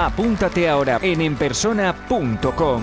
Apúntate 0.00 0.68
ahora 0.68 1.00
en 1.02 1.20
enpersona.com. 1.20 2.82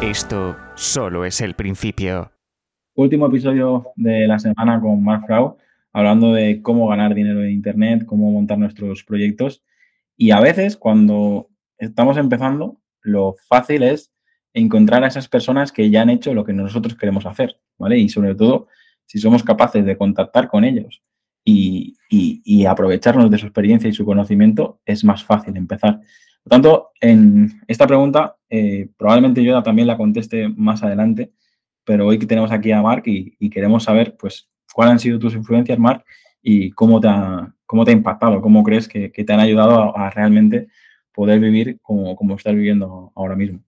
Esto 0.00 0.56
solo 0.74 1.26
es 1.26 1.42
el 1.42 1.52
principio. 1.52 2.32
Último 2.94 3.26
episodio 3.26 3.92
de 3.96 4.26
la 4.26 4.38
semana 4.38 4.80
con 4.80 5.04
Mark 5.04 5.24
Frau, 5.26 5.58
hablando 5.92 6.32
de 6.32 6.62
cómo 6.62 6.88
ganar 6.88 7.14
dinero 7.14 7.42
en 7.42 7.50
Internet, 7.50 8.06
cómo 8.06 8.30
montar 8.32 8.56
nuestros 8.56 9.04
proyectos. 9.04 9.62
Y 10.16 10.30
a 10.30 10.40
veces, 10.40 10.78
cuando 10.78 11.50
estamos 11.76 12.16
empezando, 12.16 12.80
lo 13.02 13.34
fácil 13.48 13.82
es 13.82 14.14
encontrar 14.54 15.04
a 15.04 15.08
esas 15.08 15.28
personas 15.28 15.72
que 15.72 15.90
ya 15.90 16.00
han 16.00 16.08
hecho 16.08 16.32
lo 16.32 16.42
que 16.42 16.54
nosotros 16.54 16.96
queremos 16.96 17.26
hacer, 17.26 17.60
¿vale? 17.76 17.98
Y 17.98 18.08
sobre 18.08 18.34
todo, 18.34 18.68
si 19.04 19.18
somos 19.18 19.42
capaces 19.42 19.84
de 19.84 19.98
contactar 19.98 20.48
con 20.48 20.64
ellos 20.64 21.02
y, 21.44 21.96
aprovecharnos 22.66 23.30
de 23.30 23.38
su 23.38 23.46
experiencia 23.46 23.88
y 23.88 23.92
su 23.92 24.04
conocimiento, 24.04 24.80
es 24.84 25.04
más 25.04 25.24
fácil 25.24 25.56
empezar. 25.56 26.00
Por 26.42 26.50
tanto, 26.50 26.90
en 27.00 27.60
esta 27.66 27.86
pregunta, 27.86 28.36
eh, 28.48 28.88
probablemente 28.96 29.42
yo 29.42 29.62
también 29.62 29.88
la 29.88 29.96
conteste 29.96 30.48
más 30.48 30.82
adelante, 30.82 31.32
pero 31.84 32.06
hoy 32.06 32.18
que 32.18 32.26
tenemos 32.26 32.52
aquí 32.52 32.72
a 32.72 32.82
Marc 32.82 33.06
y, 33.06 33.50
queremos 33.50 33.84
saber, 33.84 34.16
pues, 34.18 34.48
cuáles 34.72 34.92
han 34.92 34.98
sido 35.00 35.18
tus 35.18 35.34
influencias, 35.34 35.78
Marc, 35.78 36.04
y 36.42 36.70
cómo 36.70 37.00
te 37.00 37.08
ha, 37.08 37.54
cómo 37.66 37.84
te 37.84 37.90
ha 37.90 37.94
impactado, 37.94 38.40
cómo 38.40 38.62
crees 38.62 38.88
que, 38.88 39.08
te 39.10 39.32
han 39.32 39.40
ayudado 39.40 39.96
a, 39.96 40.10
realmente 40.10 40.68
poder 41.12 41.40
vivir 41.40 41.78
como, 41.82 42.16
como 42.16 42.36
estás 42.36 42.54
viviendo 42.54 43.12
ahora 43.14 43.36
mismo. 43.36 43.60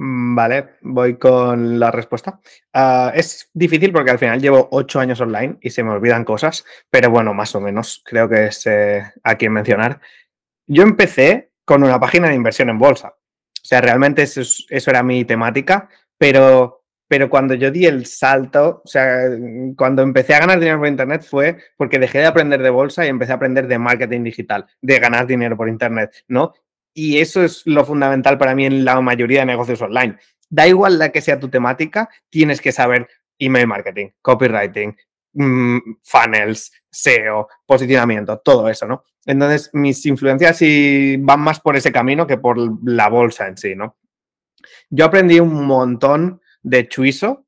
Mm, 0.00 0.36
vale, 0.36 0.76
voy 0.82 1.18
con 1.18 1.78
la 1.80 1.90
respuesta. 1.90 2.40
Ah, 2.72 3.12
es 3.14 3.50
difícil 3.52 3.92
porque 3.92 4.12
al 4.12 4.18
final 4.18 4.40
llevo 4.40 4.68
ocho 4.70 5.00
años 5.00 5.20
online 5.20 5.58
y 5.60 5.70
se 5.70 5.82
me 5.82 5.90
olvidan 5.90 6.24
cosas, 6.24 6.64
pero 6.88 7.10
bueno, 7.10 7.34
más 7.34 7.54
o 7.56 7.60
menos 7.60 8.00
creo 8.04 8.28
que 8.28 8.46
es 8.46 8.64
eh, 8.66 9.02
a 9.24 9.34
quien 9.34 9.52
mencionar. 9.52 10.00
Yo 10.68 10.84
empecé 10.84 11.50
con 11.64 11.82
una 11.82 11.98
página 11.98 12.28
de 12.28 12.36
inversión 12.36 12.70
en 12.70 12.78
bolsa. 12.78 13.08
O 13.08 13.64
sea, 13.64 13.80
realmente 13.80 14.22
eso, 14.22 14.42
eso 14.68 14.90
era 14.90 15.02
mi 15.02 15.24
temática, 15.24 15.88
pero, 16.16 16.84
pero 17.08 17.28
cuando 17.28 17.54
yo 17.54 17.72
di 17.72 17.86
el 17.86 18.06
salto, 18.06 18.82
o 18.84 18.88
sea, 18.88 19.22
cuando 19.76 20.02
empecé 20.02 20.34
a 20.34 20.40
ganar 20.40 20.60
dinero 20.60 20.78
por 20.78 20.88
Internet 20.88 21.24
fue 21.28 21.58
porque 21.76 21.98
dejé 21.98 22.18
de 22.18 22.26
aprender 22.26 22.62
de 22.62 22.70
bolsa 22.70 23.04
y 23.04 23.08
empecé 23.08 23.32
a 23.32 23.36
aprender 23.36 23.66
de 23.66 23.78
marketing 23.78 24.22
digital, 24.22 24.66
de 24.80 24.98
ganar 25.00 25.26
dinero 25.26 25.56
por 25.56 25.68
Internet, 25.68 26.24
¿no? 26.28 26.54
Y 26.98 27.20
eso 27.20 27.44
es 27.44 27.62
lo 27.64 27.84
fundamental 27.84 28.38
para 28.38 28.56
mí 28.56 28.66
en 28.66 28.84
la 28.84 29.00
mayoría 29.00 29.40
de 29.40 29.46
negocios 29.46 29.80
online. 29.80 30.16
Da 30.50 30.66
igual 30.66 30.98
la 30.98 31.12
que 31.12 31.20
sea 31.20 31.38
tu 31.38 31.48
temática, 31.48 32.08
tienes 32.28 32.60
que 32.60 32.72
saber 32.72 33.08
email 33.38 33.68
marketing, 33.68 34.08
copywriting, 34.20 34.96
mm, 35.32 35.78
funnels, 36.02 36.72
SEO, 36.90 37.46
posicionamiento, 37.64 38.40
todo 38.40 38.68
eso, 38.68 38.88
¿no? 38.88 39.04
Entonces, 39.24 39.70
mis 39.74 40.04
influencias 40.06 40.56
sí 40.56 41.16
van 41.20 41.38
más 41.38 41.60
por 41.60 41.76
ese 41.76 41.92
camino 41.92 42.26
que 42.26 42.38
por 42.38 42.58
la 42.84 43.08
bolsa 43.08 43.46
en 43.46 43.56
sí, 43.56 43.76
¿no? 43.76 43.96
Yo 44.90 45.04
aprendí 45.04 45.38
un 45.38 45.66
montón 45.66 46.40
de 46.62 46.88
Chuiso, 46.88 47.46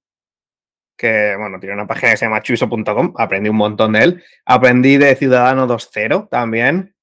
que, 0.96 1.34
bueno, 1.36 1.58
tiene 1.58 1.74
una 1.74 1.88
página 1.88 2.12
que 2.12 2.18
se 2.18 2.26
llama 2.26 2.40
chuiso.com, 2.40 3.14
aprendí 3.16 3.48
un 3.50 3.56
montón 3.56 3.94
de 3.94 4.05
él. 4.05 4.24
Aprendí 4.44 4.96
de 4.96 5.16
Ciudadano 5.16 5.66
2.0 5.66 6.28
también, 6.28 6.94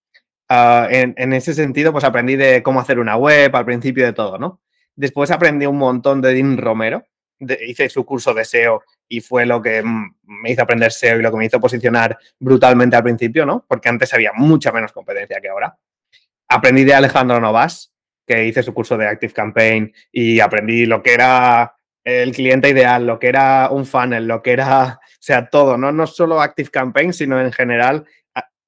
Ah, 0.49 0.87
en, 0.89 1.33
ese 1.33 1.53
sentido, 1.53 1.91
pues 1.91 2.05
aprendí 2.05 2.37
de 2.37 2.63
cómo 2.63 2.79
hacer 2.79 2.99
una 2.99 3.17
web 3.17 3.53
al 3.55 3.65
principio 3.65 4.05
de 4.05 4.13
todo, 4.13 4.37
¿no? 4.37 4.61
Después 4.95 5.29
aprendí 5.29 5.65
un 5.65 5.77
montón 5.77 6.21
de 6.21 6.33
Dean 6.33 6.57
Romero, 6.57 7.05
hice 7.39 7.89
su 7.89 8.05
curso 8.05 8.33
de 8.33 8.45
SEO 8.45 8.81
y 9.09 9.19
fue 9.19 9.45
lo 9.45 9.61
que 9.61 9.83
me 9.83 10.51
hizo 10.51 10.63
aprender 10.63 10.91
SEO 10.91 11.19
y 11.19 11.21
lo 11.21 11.31
que 11.31 11.37
me 11.37 11.45
hizo 11.45 11.59
posicionar 11.59 12.17
brutalmente 12.39 12.95
al 12.95 13.03
principio, 13.03 13.45
¿no? 13.45 13.65
Porque 13.67 13.89
antes 13.89 14.13
había 14.13 14.31
mucha 14.33 14.71
menos 14.71 14.93
competencia 14.93 15.41
que 15.41 15.49
ahora. 15.49 15.77
Aprendí 16.47 16.85
de 16.85 16.93
Alejandro 16.93 17.41
Novas, 17.41 17.93
que 18.25 18.45
hice 18.45 18.63
su 18.63 18.73
curso 18.73 18.97
de 18.97 19.07
Active 19.07 19.33
Campaign 19.33 19.93
y 20.11 20.39
aprendí 20.39 20.85
lo 20.85 21.03
que 21.03 21.13
era 21.13 21.75
el 22.05 22.31
cliente 22.31 22.69
ideal, 22.69 23.05
lo 23.05 23.19
que 23.19 23.27
era 23.27 23.69
un 23.69 23.85
funnel, 23.85 24.27
lo 24.27 24.41
que 24.41 24.53
era, 24.53 24.99
o 25.03 25.19
sea, 25.19 25.49
todo, 25.49 25.77
no, 25.77 25.91
no 25.91 26.07
solo 26.07 26.41
Active 26.41 26.69
Campaign, 26.69 27.11
sino 27.11 27.39
en 27.41 27.51
general 27.51 28.05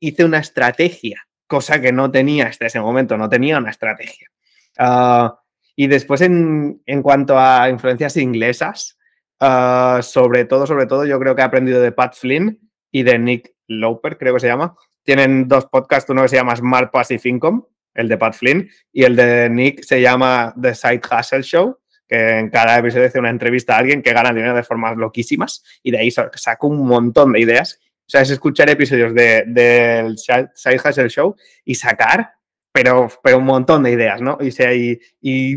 hice 0.01 0.23
una 0.23 0.39
estrategia 0.39 1.28
cosa 1.49 1.81
que 1.81 1.91
no 1.91 2.11
tenía 2.11 2.45
hasta 2.45 2.67
ese 2.67 2.79
momento, 2.79 3.17
no 3.17 3.27
tenía 3.27 3.57
una 3.57 3.71
estrategia. 3.71 4.29
Ah, 4.77 5.41
y 5.75 5.87
después, 5.87 6.21
en, 6.21 6.81
cuanto 7.01 7.37
a 7.37 7.69
influencias 7.69 8.15
inglesas, 8.17 8.97
ah, 9.39 9.99
sobre 10.03 10.45
todo, 10.45 10.67
sobre 10.67 10.85
todo, 10.85 11.05
yo 11.05 11.19
creo 11.19 11.35
que 11.35 11.41
he 11.41 11.45
aprendido 11.45 11.81
de 11.81 11.91
Pat 11.91 12.13
Flynn 12.15 12.59
y 12.91 13.03
de 13.03 13.17
Nick 13.17 13.51
Loper, 13.67 14.17
creo 14.17 14.35
que 14.35 14.39
se 14.39 14.47
llama. 14.47 14.75
Tienen 15.03 15.47
dos 15.47 15.65
podcasts, 15.65 16.09
uno 16.09 16.21
que 16.21 16.29
se 16.29 16.35
llama 16.35 16.55
Smart 16.55 16.91
Passive 16.91 17.21
Income, 17.25 17.63
el 17.95 18.07
de 18.07 18.17
Pat 18.17 18.35
Flynn, 18.35 18.69
y 18.93 19.03
el 19.03 19.15
de 19.15 19.49
Nick 19.49 19.81
se 19.81 20.01
llama 20.01 20.53
The 20.61 20.75
Side 20.75 21.01
Hustle 21.11 21.41
Show, 21.41 21.79
que 22.07 22.39
en 22.39 22.49
cada 22.51 22.77
episodio 22.77 23.07
hace 23.07 23.19
una 23.19 23.31
entrevista 23.31 23.75
a 23.75 23.79
alguien 23.79 24.03
que 24.03 24.13
gana 24.13 24.31
dinero 24.31 24.55
de 24.55 24.63
formas 24.63 24.97
loquísimas 24.97 25.63
y 25.81 25.91
de 25.91 25.99
ahí 25.99 26.11
saco 26.11 26.67
un 26.67 26.87
montón 26.87 27.31
de 27.31 27.39
ideas 27.39 27.79
o 28.09 28.11
sea, 28.11 28.21
es 28.21 28.31
escuchar 28.31 28.67
episodios 28.71 29.13
del 29.13 29.53
de, 29.53 30.15
Side 30.55 30.81
Hustle 30.83 31.09
Show 31.09 31.35
y 31.63 31.75
sacar, 31.75 32.33
pero, 32.71 33.07
pero 33.21 33.37
un 33.37 33.45
montón 33.45 33.83
de 33.83 33.91
ideas, 33.91 34.19
¿no? 34.19 34.39
Y, 34.41 34.49
sea, 34.49 34.73
y, 34.73 34.99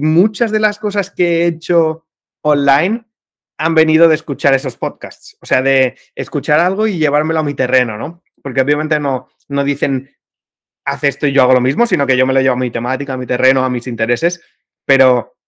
muchas 0.02 0.50
de 0.50 0.60
las 0.60 0.78
cosas 0.78 1.10
que 1.10 1.44
he 1.44 1.46
hecho 1.46 2.04
online 2.42 3.06
han 3.56 3.74
venido 3.74 4.06
de 4.06 4.16
escuchar 4.16 4.52
esos 4.52 4.76
podcasts. 4.76 5.38
O 5.40 5.46
sea, 5.46 5.62
de 5.62 5.96
escuchar 6.14 6.60
algo 6.60 6.86
y 6.86 6.98
llevármelo 6.98 7.40
a 7.40 7.42
mi 7.42 7.54
terreno, 7.54 7.96
¿no? 7.96 8.22
Porque 8.42 8.60
obviamente 8.60 9.00
no, 9.00 9.30
no 9.48 9.64
dicen, 9.64 10.10
haz 10.84 11.04
esto 11.04 11.26
y 11.26 11.32
yo 11.32 11.40
hago 11.44 11.54
lo 11.54 11.62
mismo, 11.62 11.86
sino 11.86 12.06
que 12.06 12.18
yo 12.18 12.26
me 12.26 12.34
lo 12.34 12.42
llevo 12.42 12.56
a 12.56 12.58
mi 12.58 12.70
temática, 12.70 13.14
a 13.14 13.16
mi 13.16 13.24
terreno, 13.24 13.64
a 13.64 13.70
mis 13.70 13.86
intereses. 13.86 14.42
Pero, 14.84 15.38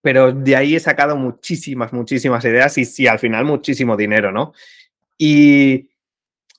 pero 0.00 0.30
de 0.30 0.54
ahí 0.54 0.76
he 0.76 0.80
sacado 0.80 1.16
muchísimas, 1.16 1.92
muchísimas 1.92 2.44
ideas 2.44 2.78
y 2.78 2.84
sí, 2.84 3.08
al 3.08 3.18
final 3.18 3.44
muchísimo 3.44 3.96
dinero, 3.96 4.30
¿no? 4.30 4.52
Y, 5.18 5.87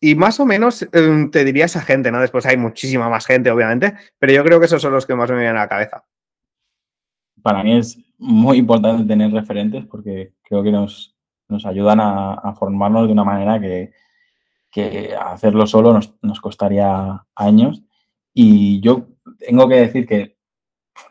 y 0.01 0.15
más 0.15 0.39
o 0.39 0.45
menos 0.45 0.87
em, 0.93 1.29
te 1.29 1.43
diría 1.43 1.65
esa 1.65 1.81
gente, 1.81 2.11
¿no? 2.11 2.21
Después 2.21 2.45
hay 2.45 2.57
muchísima 2.57 3.09
más 3.09 3.25
gente, 3.25 3.51
obviamente, 3.51 3.95
pero 4.17 4.33
yo 4.33 4.43
creo 4.43 4.59
que 4.59 4.65
esos 4.65 4.81
son 4.81 4.93
los 4.93 5.05
que 5.05 5.15
más 5.15 5.29
me 5.29 5.37
vienen 5.37 5.57
a 5.57 5.61
la 5.61 5.67
cabeza. 5.67 6.05
Para 7.41 7.63
mí 7.63 7.77
es 7.77 7.97
muy 8.17 8.57
importante 8.57 9.05
tener 9.05 9.31
referentes 9.31 9.85
porque 9.85 10.33
creo 10.43 10.63
que 10.63 10.71
nos, 10.71 11.15
nos 11.47 11.65
ayudan 11.65 11.99
a, 12.01 12.53
formarnos 12.57 13.07
de 13.07 13.13
una 13.13 13.23
manera 13.23 13.59
que, 13.59 13.91
que 14.71 15.15
hacerlo 15.15 15.67
solo 15.67 15.93
nos, 15.93 16.15
nos, 16.21 16.39
costaría 16.39 17.25
años. 17.35 17.83
Y 18.33 18.81
yo 18.81 19.07
tengo 19.38 19.67
que 19.67 19.75
decir 19.75 20.05
que 20.05 20.38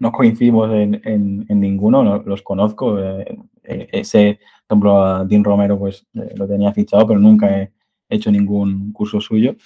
no 0.01 0.13
coincidimos 0.13 0.71
en, 0.73 1.01
en, 1.05 1.61
ninguno, 1.61 2.23
los 2.25 2.43
conozco. 2.43 2.99
Eh, 2.99 3.39
eh, 3.65 3.89
ese, 3.93 4.39
por 4.67 4.77
ejemplo, 4.77 5.03
a 5.03 5.25
Dean 5.25 5.45
Romero, 5.45 5.79
pues 5.79 6.07
eh, 6.15 6.35
lo 6.37 6.47
tenía 6.47 6.73
fichado, 6.73 7.07
pero 7.07 7.19
nunca 7.19 7.49
he 7.49 7.73
hecho 8.09 8.31
ningún 8.31 8.93
curso 8.93 9.21
suyo. 9.21 9.57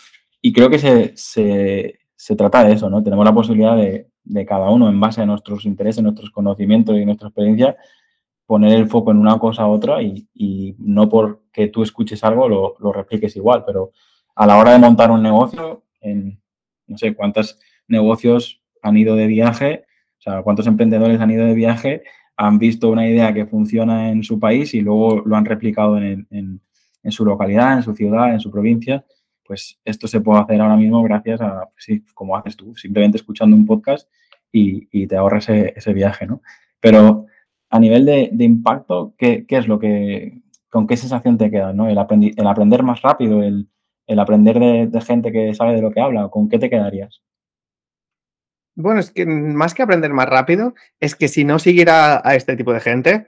Y 0.41 0.53
creo 0.53 0.71
que 0.71 0.79
se, 0.79 1.13
se, 1.17 2.37
trata 2.37 2.65
de 2.65 2.75
eso, 2.75 2.91
¿no? 2.91 3.03
Tenemos 3.03 3.25
la 3.25 3.35
posibilidad 3.35 3.77
de, 3.77 4.09
de, 4.25 4.47
cada 4.47 4.71
uno, 4.71 4.89
en 4.89 4.99
base 5.01 5.23
a 5.23 5.27
nuestros 5.27 5.65
intereses, 5.65 6.03
nuestros 6.03 6.31
conocimientos 6.31 6.97
y 6.97 7.05
nuestra 7.05 7.29
experiencia, 7.29 7.77
poner 8.47 8.73
el 8.73 8.89
foco 8.89 9.13
en 9.13 9.19
una 9.19 9.39
cosa 9.39 9.67
u 9.67 9.71
otra 9.71 10.03
y, 10.03 10.29
y 10.35 10.75
no 10.79 11.09
porque 11.09 11.69
tú 11.69 11.83
escuches 11.83 12.23
algo 12.25 12.49
lo, 12.49 12.77
lo, 12.81 12.93
repliques 12.93 13.37
igual, 13.37 13.65
pero 13.65 13.93
a 14.35 14.47
la 14.47 14.59
hora 14.59 14.73
de 14.73 14.79
montar 14.79 15.11
un 15.11 15.23
negocio, 15.23 15.85
en 16.01 16.41
no 16.87 16.99
sé 16.99 17.15
cuántos 17.15 17.59
negocios 17.87 18.61
han 18.83 18.97
ido 18.97 19.15
de 19.15 19.27
viaje, 19.27 19.85
o 20.19 20.23
sea, 20.23 20.43
cuántos 20.43 20.67
emprendedores 20.67 21.21
han 21.21 21.31
ido 21.31 21.47
de 21.47 21.55
viaje, 21.55 22.03
han 22.37 22.59
visto 22.59 22.91
una 22.91 23.09
idea 23.09 23.33
que 23.33 23.47
funciona 23.47 24.11
en 24.11 24.23
su 24.23 24.39
país 24.39 24.75
y 24.75 24.81
luego 24.81 25.21
lo 25.25 25.37
han 25.37 25.45
replicado 25.45 25.99
en, 25.99 26.27
en, 26.31 26.61
en 27.03 27.13
su 27.13 27.25
localidad, 27.25 27.77
en 27.77 27.83
su 27.83 27.95
ciudad, 27.95 28.33
en 28.33 28.41
su 28.41 28.51
provincia, 28.51 29.05
pues 29.45 29.79
esto 29.85 30.07
se 30.09 30.21
puede 30.21 30.41
hacer 30.41 30.61
ahora 30.61 30.77
mismo 30.77 31.03
gracias 31.03 31.41
a, 31.41 31.67
pues 31.67 31.85
sí, 31.85 32.05
como 32.15 32.37
haces 32.37 32.57
tú, 32.57 32.75
simplemente 32.77 33.19
escuchando 33.19 33.57
un 33.57 33.67
podcast 33.67 34.09
y, 34.51 35.07
te 35.07 35.17
ahorras 35.17 35.49
ese, 35.49 35.93
viaje, 35.93 36.27
¿no? 36.27 36.43
Pero 36.81 37.27
a 37.71 37.79
nivel 37.79 38.05
de, 38.05 38.45
impacto, 38.45 39.15
¿qué, 39.17 39.45
es 39.49 39.67
lo 39.69 39.79
que, 39.79 40.43
con 40.69 40.87
qué 40.87 40.97
sensación 40.97 41.39
te 41.39 41.51
queda, 41.51 41.73
¿no? 41.73 41.89
El, 41.89 41.99
el 42.37 42.47
aprender 42.47 42.83
más 42.83 43.03
rápido, 43.03 43.43
el, 43.43 43.69
aprender 44.19 44.59
de, 44.59 45.01
gente 45.01 45.33
que 45.33 45.55
sabe 45.55 45.75
de 45.75 45.83
lo 45.83 45.91
que 45.91 46.01
habla, 46.01 46.29
¿con 46.29 46.49
qué 46.49 46.59
te 46.59 46.71
quedarías? 46.71 47.23
Bueno, 48.75 49.01
es 49.01 49.11
que 49.11 49.27
más 49.27 49.75
que 49.75 49.83
aprender 49.83 50.13
más 50.13 50.29
rápido, 50.29 50.75
es 50.99 51.15
que 51.15 51.29
si 51.29 51.45
no 51.45 51.59
siguiera 51.59 52.23
a 52.25 52.35
este 52.37 52.57
tipo 52.57 52.73
de 52.73 52.81
gente, 52.81 53.27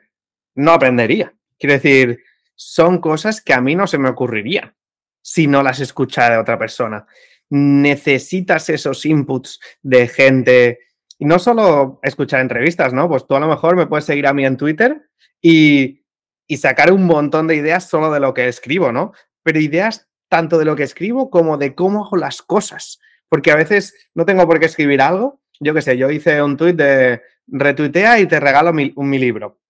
no 0.55 0.73
aprendería. 0.73 1.35
Quiero 1.59 1.75
decir, 1.75 2.21
son 2.55 2.99
cosas 2.99 3.41
que 3.41 3.55
a 3.55 3.61
mí 3.61 3.75
no 3.75 3.87
se 3.87 3.99
me 3.99 4.09
ocurrirían 4.09 4.75
si 5.23 5.47
no 5.47 5.63
las 5.63 5.81
escuchara 5.81 6.35
de 6.35 6.41
otra 6.41 6.59
persona. 6.59 7.07
Necesitas 7.51 8.69
esos 8.69 9.05
inputs 9.07 9.61
de 9.83 10.09
gente, 10.09 10.79
y 11.19 11.25
no 11.25 11.39
solo 11.39 12.01
escuchar 12.03 12.41
entrevistas, 12.41 12.93
¿no? 12.93 13.09
Pues 13.09 13.27
tú 13.27 13.35
a 13.35 13.41
lo 13.41 13.49
mejor 13.49 13.77
me 13.77 13.87
puedes 13.87 14.05
seguir 14.05 14.27
a 14.27 14.35
mí 14.35 14.45
en 14.45 14.57
Twitter 14.57 15.09
y, 15.41 16.05
y 16.47 16.57
sacar 16.59 16.93
un 16.93 17.05
montón 17.05 17.47
de 17.47 17.57
ideas 17.57 17.89
solo 17.89 18.13
de 18.13 18.21
lo 18.21 18.35
que 18.35 18.49
escribo, 18.49 18.93
¿no? 18.93 19.13
Pero 19.43 19.61
ideas 19.61 20.09
tanto 20.29 20.59
de 20.59 20.65
lo 20.65 20.77
que 20.77 20.83
escribo 20.83 21.31
como 21.31 21.57
de 21.57 21.75
cómo 21.75 22.05
hago 22.05 22.17
las 22.17 22.43
cosas. 22.43 23.01
Porque 23.29 23.51
a 23.51 23.57
veces 23.57 23.95
no 24.15 24.25
tengo 24.25 24.47
por 24.47 24.61
qué 24.61 24.67
escribir 24.67 25.01
algo. 25.01 25.41
Yo 25.61 25.75
qué 25.75 25.83
sé, 25.83 25.97
yo 25.97 26.11
hice 26.11 26.43
un 26.43 26.57
tweet 26.57 26.75
de 26.75 27.23
retuitea 27.47 28.21
y 28.21 28.27
te 28.27 28.41
regalo 28.41 28.73
mi, 28.73 28.93
mi 28.97 29.19
libro. 29.19 29.61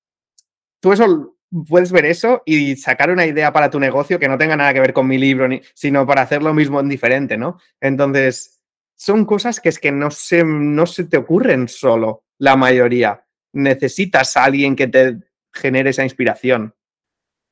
Tú 0.80 0.92
eso 0.92 1.33
puedes 1.68 1.92
ver 1.92 2.06
eso 2.06 2.42
y 2.44 2.76
sacar 2.76 3.10
una 3.10 3.26
idea 3.26 3.52
para 3.52 3.70
tu 3.70 3.78
negocio 3.78 4.18
que 4.18 4.28
no 4.28 4.38
tenga 4.38 4.56
nada 4.56 4.72
que 4.72 4.80
ver 4.80 4.92
con 4.92 5.06
mi 5.06 5.18
libro, 5.18 5.46
ni, 5.48 5.60
sino 5.74 6.06
para 6.06 6.22
hacer 6.22 6.42
lo 6.42 6.54
mismo 6.54 6.80
en 6.80 6.88
diferente, 6.88 7.36
¿no? 7.36 7.58
Entonces, 7.80 8.62
son 8.96 9.24
cosas 9.24 9.60
que 9.60 9.68
es 9.68 9.78
que 9.78 9.92
no 9.92 10.10
se, 10.10 10.44
no 10.44 10.86
se 10.86 11.04
te 11.04 11.16
ocurren 11.16 11.68
solo, 11.68 12.24
la 12.38 12.56
mayoría. 12.56 13.24
Necesitas 13.52 14.36
a 14.36 14.44
alguien 14.44 14.74
que 14.74 14.88
te 14.88 15.18
genere 15.52 15.90
esa 15.90 16.04
inspiración. 16.04 16.74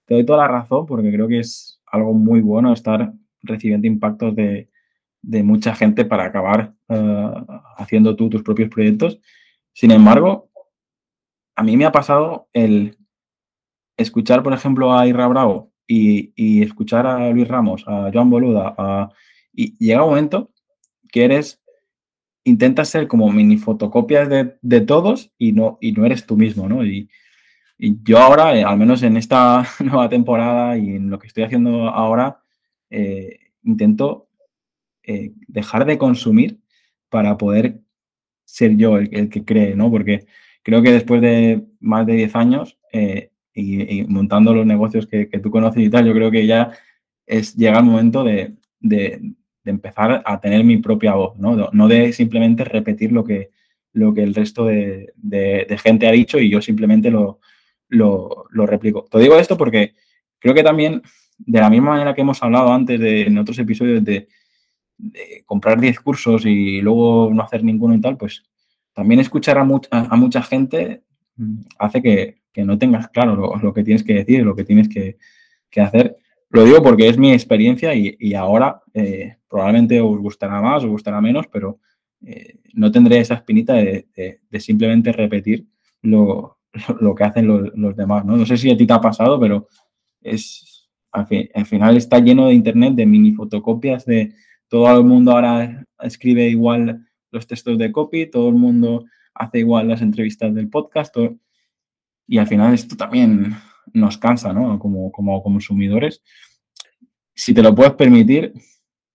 Te 0.07 0.15
doy 0.15 0.27
toda 0.27 0.39
la 0.39 0.49
razón 0.49 0.87
porque 0.87 1.13
creo 1.13 1.29
que 1.29 1.41
es 1.41 1.81
algo 1.87 2.13
muy 2.13 2.41
bueno 2.41 2.73
estar 2.73 3.13
recibiendo 3.43 3.87
impactos 3.87 4.35
de, 4.35 4.69
de 5.21 5.43
mucha 5.43 5.75
gente 5.75 6.05
para 6.05 6.25
acabar 6.25 6.73
uh, 6.89 7.61
haciendo 7.77 8.17
tú 8.17 8.29
tus 8.29 8.43
propios 8.43 8.69
proyectos. 8.69 9.21
Sin 9.73 9.91
embargo, 9.91 10.51
a 11.55 11.63
mí 11.63 11.77
me 11.77 11.85
ha 11.85 11.93
pasado 11.93 12.49
el 12.53 12.97
escuchar, 13.97 14.43
por 14.43 14.53
ejemplo, 14.53 14.97
a 14.97 15.07
Irra 15.07 15.27
Bravo 15.29 15.73
y, 15.87 16.33
y 16.37 16.63
escuchar 16.63 17.07
a 17.07 17.31
Luis 17.31 17.49
Ramos, 17.49 17.85
a 17.87 18.11
Joan 18.13 18.31
Boluda, 18.31 19.11
y 19.53 19.77
llega 19.79 20.03
un 20.03 20.11
momento 20.11 20.51
que 21.11 21.25
eres, 21.25 21.63
intentas 22.45 22.89
ser 22.89 23.07
como 23.07 23.31
mini 23.31 23.57
fotocopias 23.57 24.29
de, 24.29 24.57
de 24.63 24.81
todos 24.81 25.33
y 25.39 25.53
no, 25.53 25.79
y 25.81 25.93
no 25.93 26.07
eres 26.07 26.27
tú 26.27 26.37
mismo, 26.37 26.69
¿no? 26.69 26.85
Y, 26.85 27.09
y 27.85 27.99
yo 28.05 28.19
ahora, 28.19 28.57
eh, 28.57 28.63
al 28.63 28.79
menos 28.79 29.03
en 29.03 29.17
esta 29.17 29.67
nueva 29.81 30.09
temporada 30.09 30.79
y 30.79 30.91
en 30.91 31.11
lo 31.11 31.19
que 31.19 31.27
estoy 31.27 31.43
haciendo 31.43 31.89
ahora, 31.89 32.41
eh, 32.91 33.51
intento 33.65 34.29
eh, 35.03 35.33
dejar 35.49 35.85
de 35.85 35.99
consumir 35.99 36.61
para 37.09 37.37
poder 37.37 37.81
ser 38.45 38.77
yo 38.77 38.99
el, 38.99 39.29
que 39.29 39.45
cree, 39.45 39.75
¿no? 39.75 39.91
Porque 39.91 40.27
creo 40.63 40.81
que 40.81 40.93
después 40.93 41.21
de 41.21 41.67
más 41.81 42.07
de 42.07 42.15
10 42.15 42.37
años 42.37 42.79
y, 43.55 44.05
montando 44.05 44.55
los 44.55 44.67
negocios 44.67 45.07
que, 45.07 45.29
que, 45.29 45.39
tú 45.39 45.51
conoces 45.51 45.83
y 45.83 45.91
tal, 45.91 46.07
yo 46.07 46.15
creo 46.15 46.31
que 46.31 46.47
ya 46.47 46.73
es 47.27 47.55
llega 47.57 47.79
el 47.79 47.85
momento 47.85 48.25
de, 48.25 48.55
de, 48.81 49.35
empezar 49.65 50.23
a 50.25 50.41
tener 50.41 50.65
mi 50.65 50.79
propia 50.79 51.15
voz, 51.15 51.39
¿no? 51.39 51.71
No 51.73 51.89
de 51.89 52.13
simplemente 52.13 52.65
repetir 52.65 53.13
lo 53.13 53.23
que, 53.25 53.51
lo 53.93 54.13
que 54.13 54.23
el 54.23 54.35
resto 54.35 54.67
de, 54.67 55.13
de 55.17 55.79
gente 55.79 56.09
ha 56.09 56.13
dicho 56.13 56.41
y 56.41 56.51
yo 56.51 56.61
simplemente 56.61 57.11
lo, 57.11 57.39
lo, 57.93 58.47
lo, 58.51 58.67
replico. 58.67 59.07
Te 59.11 59.19
digo 59.19 59.37
esto 59.37 59.57
porque 59.57 59.95
creo 60.39 60.55
que 60.55 60.63
también, 60.63 61.03
de 61.39 61.61
la 61.61 61.71
misma 61.71 61.91
manera 61.91 62.15
que 62.15 62.23
hemos 62.23 62.43
hablado 62.43 62.73
antes 62.73 62.99
de, 62.99 63.23
en 63.23 63.39
otros 63.39 63.59
episodios 63.59 64.03
de, 64.05 64.29
comprar 65.47 65.81
10 65.81 66.01
cursos 66.01 66.47
y 66.47 66.81
luego 66.81 67.31
no 67.33 67.43
hacer 67.43 67.65
ninguno 67.65 67.95
y 67.95 68.01
tal, 68.01 68.17
pues 68.17 68.45
también 68.93 69.21
escuchar 69.21 69.59
a, 69.59 69.65
mucha, 69.65 69.89
a 69.91 70.17
mucha 70.17 70.43
gente 70.43 71.03
hace 71.79 72.03
que, 72.03 72.42
que, 72.53 72.65
no 72.65 72.79
tengas 72.79 73.09
claro 73.09 73.57
lo, 73.61 73.73
que 73.73 73.85
tienes 73.85 74.05
que 74.05 74.15
decir, 74.15 74.45
lo 74.45 74.55
que 74.55 74.65
tienes 74.65 74.89
que, 74.89 75.17
que 75.71 75.81
hacer. 75.81 76.17
Lo 76.51 76.65
digo 76.65 76.83
porque 76.83 77.09
es 77.09 77.19
mi 77.19 77.33
experiencia 77.33 77.95
y, 77.95 78.17
y 78.19 78.35
ahora 78.35 78.83
eh, 78.95 79.37
probablemente 79.49 80.01
os 80.01 80.19
gustará 80.19 80.61
más, 80.61 80.85
os 80.85 80.91
gustará 80.91 81.21
menos, 81.21 81.47
pero 81.51 81.81
eh, 82.25 82.59
no 82.75 82.91
tendré 82.91 83.19
esa 83.19 83.35
espinita 83.35 83.75
de, 83.75 84.07
de, 84.15 84.61
simplemente 84.61 85.13
repetir 85.13 85.67
lo, 86.03 86.59
lo, 87.01 87.15
que 87.15 87.25
hacen 87.25 87.47
los, 87.47 87.73
los, 87.75 87.97
demás. 87.97 88.25
¿no? 88.25 88.37
no 88.37 88.47
sé 88.47 88.57
si 88.57 88.71
a 88.71 88.77
ti 88.77 88.87
te 88.87 88.93
ha 88.93 89.01
pasado, 89.01 89.41
pero 89.41 89.69
es 90.21 90.89
al, 91.11 91.27
al 91.55 91.67
final 91.67 91.97
está 91.97 92.19
lleno 92.19 92.47
de 92.47 92.55
internet 92.55 92.95
de 92.95 93.07
mini 93.07 93.33
fotocopias 93.33 94.05
de, 94.05 94.35
todo 94.73 94.97
el 94.97 95.05
mundo 95.05 95.33
ahora 95.33 95.85
escribe 96.01 96.49
igual 96.49 97.07
los 97.31 97.47
textos 97.47 97.77
de 97.77 97.93
copy, 97.93 98.31
todo 98.31 98.49
el 98.49 98.55
mundo 98.55 99.05
hace 99.35 99.59
igual 99.59 99.89
las 99.89 100.01
entrevistas 100.01 100.55
del 100.55 100.71
podcast 100.71 101.15
y 102.33 102.39
al 102.39 102.47
final 102.47 102.73
esto 102.73 102.97
también 102.97 103.55
nos 103.93 104.17
cansa, 104.17 104.55
¿no? 104.55 104.79
Como, 104.79 105.13
como 105.13 105.43
consumidores. 105.43 106.23
Si 107.35 107.53
te 107.53 107.63
lo 107.63 107.75
puedes 107.75 107.93
permitir, 107.93 108.55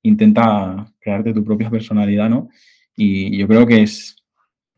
intenta 0.04 0.86
crearte 1.00 1.34
tu 1.34 1.44
propia 1.44 1.68
personalidad, 1.68 2.30
¿no? 2.30 2.50
Y 2.96 3.36
yo 3.36 3.48
creo 3.48 3.66
que 3.66 3.82
es 3.82 4.24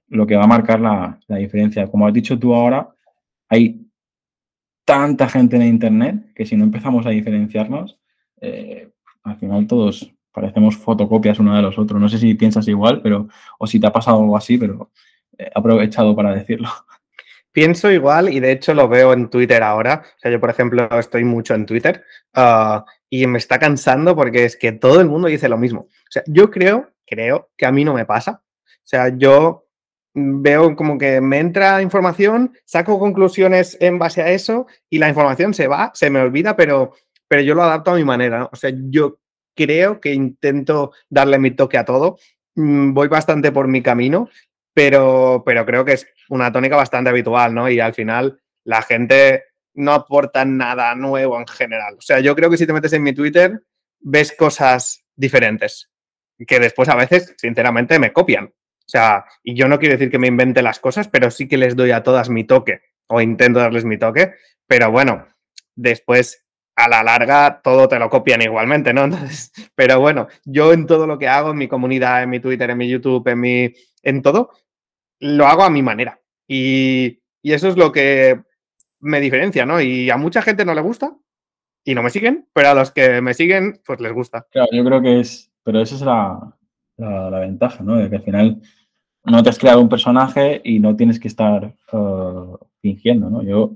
lo 0.08 0.26
que 0.26 0.38
va 0.38 0.46
a 0.46 0.48
marcar 0.48 0.80
la, 0.80 1.20
la 1.28 1.36
diferencia. 1.36 1.86
Como 1.88 2.08
has 2.08 2.14
dicho 2.14 2.40
tú 2.40 2.56
ahora, 2.56 2.88
hay 3.50 3.86
tanta 4.86 5.28
gente 5.28 5.58
en 5.58 5.64
Internet 5.64 6.32
que 6.34 6.46
si 6.46 6.56
no 6.56 6.64
empezamos 6.64 7.06
a 7.06 7.10
diferenciarnos, 7.10 8.00
eh, 8.40 8.90
al 9.24 9.36
final 9.36 9.68
todos 9.68 10.14
parecemos 10.32 10.78
fotocopias 10.78 11.40
uno 11.40 11.58
de 11.58 11.62
los 11.62 11.78
otros. 11.78 12.00
No 12.00 12.08
sé 12.08 12.18
si 12.18 12.36
piensas 12.36 12.70
igual, 12.70 13.02
pero 13.02 13.28
o 13.58 13.68
si 13.68 13.82
te 13.82 13.88
ha 13.88 13.92
pasado 13.92 14.22
algo 14.22 14.38
así, 14.38 14.58
pero 14.58 14.92
he 15.38 15.52
aprovechado 15.54 16.16
para 16.16 16.34
decirlo. 16.34 16.70
Pienso 17.52 17.92
igual 17.92 18.30
y 18.30 18.40
de 18.40 18.52
hecho 18.52 18.74
lo 18.74 18.88
veo 18.88 19.14
en 19.14 19.30
Twitter 19.30 19.64
ahora. 19.64 20.04
O 20.06 20.20
sea, 20.20 20.32
yo, 20.32 20.40
por 20.40 20.50
ejemplo, 20.50 20.88
estoy 21.00 21.24
mucho 21.24 21.56
en 21.56 21.66
Twitter 21.66 22.04
uh, 22.36 22.82
y 23.10 23.26
me 23.28 23.40
está 23.40 23.60
cansando 23.60 24.16
porque 24.16 24.46
es 24.46 24.56
que 24.56 24.72
todo 24.72 25.02
el 25.02 25.08
mundo 25.08 25.28
dice 25.28 25.50
lo 25.50 25.58
mismo. 25.58 25.82
O 25.82 26.12
sea, 26.12 26.24
yo 26.28 26.52
creo, 26.52 26.92
creo 27.06 27.50
que 27.58 27.66
a 27.66 27.72
mí 27.72 27.84
no 27.84 27.94
me 27.94 28.06
pasa. 28.06 28.44
O 28.66 28.88
sea, 28.90 29.10
yo 29.10 29.66
veo 30.14 30.76
como 30.76 30.98
que 30.98 31.22
me 31.22 31.40
entra 31.40 31.82
información, 31.82 32.54
saco 32.66 33.00
conclusiones 33.00 33.78
en 33.80 34.00
base 34.00 34.22
a 34.22 34.32
eso 34.32 34.68
y 34.90 35.00
la 35.00 35.10
información 35.10 35.54
se 35.54 35.68
va, 35.68 35.92
se 35.94 36.10
me 36.10 36.20
olvida, 36.20 36.56
pero, 36.56 36.94
pero 37.28 37.42
yo 37.42 37.56
lo 37.56 37.64
adapto 37.64 37.92
a 37.92 37.96
mi 37.96 38.04
manera. 38.04 38.40
¿no? 38.40 38.50
O 38.52 38.56
sea, 38.56 38.72
yo 38.74 39.20
creo 39.56 40.00
que 40.00 40.14
intento 40.14 40.92
darle 41.10 41.38
mi 41.40 41.52
toque 41.52 41.78
a 41.78 41.86
todo. 41.86 42.18
Mm, 42.56 42.94
voy 42.94 43.08
bastante 43.08 43.52
por 43.52 43.68
mi 43.68 43.82
camino, 43.82 44.30
pero, 44.74 45.44
pero 45.46 45.66
creo 45.66 45.86
que 45.86 45.94
es 45.94 46.08
una 46.30 46.52
tónica 46.52 46.76
bastante 46.76 47.10
habitual, 47.10 47.54
¿no? 47.54 47.70
Y 47.70 47.80
al 47.80 47.94
final 47.94 48.40
la 48.64 48.82
gente 48.82 49.46
no 49.74 49.94
aporta 49.94 50.46
nada 50.46 50.94
nuevo 50.96 51.40
en 51.40 51.48
general. 51.48 51.96
O 51.98 52.02
sea, 52.02 52.20
yo 52.20 52.36
creo 52.36 52.50
que 52.50 52.58
si 52.58 52.68
te 52.68 52.74
metes 52.74 52.94
en 52.94 53.04
mi 53.04 53.14
Twitter, 53.14 53.64
ves 54.00 54.34
cosas 54.38 55.06
diferentes, 55.16 55.90
que 56.48 56.60
después 56.60 56.90
a 56.90 56.96
veces, 56.96 57.36
sinceramente, 57.38 58.00
me 58.00 58.14
copian. 58.14 58.46
O 58.46 58.92
sea, 58.92 59.26
y 59.44 59.56
yo 59.56 59.68
no 59.68 59.78
quiero 59.80 59.94
decir 59.94 60.10
que 60.10 60.20
me 60.20 60.28
invente 60.28 60.62
las 60.62 60.80
cosas, 60.80 61.08
pero 61.08 61.30
sí 61.30 61.48
que 61.48 61.58
les 61.58 61.76
doy 61.76 61.92
a 61.92 62.04
todas 62.04 62.30
mi 62.30 62.44
toque, 62.44 62.82
o 63.08 63.22
intento 63.22 63.60
darles 63.60 63.86
mi 63.86 63.98
toque, 63.98 64.34
pero 64.68 64.92
bueno, 64.92 65.28
después 65.76 66.46
a 66.80 66.88
la 66.88 67.04
larga 67.04 67.62
todo 67.62 67.88
te 67.88 68.00
lo 68.00 68.10
copian 68.10 68.42
igualmente, 68.42 68.94
¿no? 68.94 69.04
Entonces, 69.06 69.52
pero 69.76 70.00
bueno, 70.00 70.28
yo 70.46 70.74
en 70.74 70.86
todo 70.86 71.08
lo 71.08 71.18
que 71.18 71.28
hago, 71.28 71.52
en 71.52 71.58
mi 71.58 71.68
comunidad, 71.68 72.24
en 72.24 72.30
mi 72.30 72.40
Twitter, 72.40 72.70
en 72.70 72.78
mi 72.78 72.88
YouTube, 72.88 73.28
en 73.28 73.40
mi, 73.40 73.74
en 74.04 74.22
todo, 74.22 74.52
lo 75.20 75.48
hago 75.48 75.64
a 75.64 75.70
mi 75.70 75.82
manera. 75.82 76.20
Y, 76.48 77.20
y 77.42 77.54
eso 77.54 77.68
es 77.68 77.78
lo 77.78 77.92
que 77.92 78.42
me 79.00 79.20
diferencia, 79.20 79.66
¿no? 79.66 79.82
Y 79.82 80.10
a 80.10 80.18
mucha 80.18 80.42
gente 80.42 80.66
no 80.66 80.74
le 80.74 80.82
gusta 80.82 81.16
y 81.84 81.96
no 81.96 82.04
me 82.04 82.10
siguen, 82.10 82.48
pero 82.54 82.70
a 82.70 82.74
los 82.74 82.92
que 82.92 83.22
me 83.22 83.34
siguen, 83.34 83.82
pues 83.86 84.00
les 84.00 84.14
gusta. 84.14 84.48
Claro, 84.52 84.70
yo 84.72 84.84
creo 84.84 85.02
que 85.02 85.20
es, 85.20 85.52
pero 85.64 85.82
esa 85.82 85.96
es 85.96 86.02
la, 86.02 86.56
la, 86.98 87.40
ventaja, 87.40 87.84
¿no? 87.84 87.96
De 87.96 88.10
que 88.10 88.18
al 88.18 88.24
final 88.24 88.62
no 89.24 89.44
te 89.44 89.50
has 89.50 89.60
creado 89.60 89.82
un 89.82 89.90
personaje 89.90 90.62
y 90.64 90.80
no 90.80 90.96
tienes 90.96 91.20
que 91.20 91.28
estar 91.28 91.74
uh, 91.94 92.58
fingiendo, 92.82 93.30
¿no? 93.30 93.44
Yo 93.44 93.76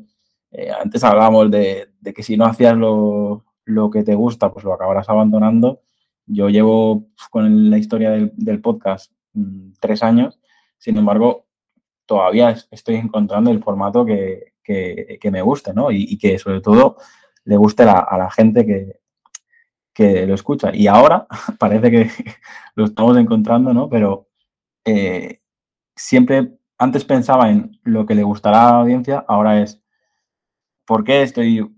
eh, 0.52 0.70
antes 0.72 1.04
hablábamos 1.04 1.50
de, 1.50 1.90
de, 2.04 2.14
que 2.14 2.24
si 2.24 2.38
no 2.38 2.46
hacías 2.46 2.76
lo, 2.76 3.46
lo, 3.66 3.90
que 3.90 4.04
te 4.04 4.16
gusta, 4.16 4.52
pues 4.52 4.66
lo 4.66 4.74
acabarás 4.74 5.10
abandonando. 5.10 5.82
Yo 6.26 6.50
llevo 6.50 7.08
con 7.30 7.70
la 7.70 7.78
historia 7.78 8.12
del, 8.12 8.62
podcast 8.62 9.12
mmm, 9.34 9.72
tres 9.80 10.04
años, 10.04 10.40
sin 10.78 10.98
embargo, 10.98 11.46
todavía 12.06 12.56
estoy 12.72 12.96
encontrando 12.96 13.52
el 13.52 13.64
formato 13.64 14.06
que, 14.06 14.54
que, 14.64 15.30
me 15.32 15.42
guste, 15.42 15.74
¿no? 15.74 15.92
Y, 15.92 16.18
que 16.18 16.38
sobre 16.40 16.62
todo 16.62 16.98
le 17.46 17.58
guste 17.58 17.84
a 17.84 18.18
la 18.18 18.32
gente 18.32 18.66
que, 18.66 19.04
que 19.94 20.26
lo 20.26 20.34
escucha. 20.34 20.72
Y 20.74 20.88
ahora 20.88 21.28
parece 21.60 21.92
que 21.92 22.10
lo 22.76 22.86
estamos 22.86 23.18
encontrando, 23.18 23.74
¿no? 23.74 23.90
Pero 23.90 24.28
eh, 24.86 25.42
siempre, 25.96 26.58
antes 26.78 27.06
pensaba 27.06 27.50
en 27.50 27.80
lo 27.84 28.06
que 28.06 28.16
le 28.16 28.24
gustará 28.24 28.68
a 28.68 28.72
la 28.72 28.80
audiencia, 28.80 29.24
ahora 29.28 29.62
es 29.62 29.82
¿por 30.86 31.04
qué 31.04 31.22
estoy 31.22 31.74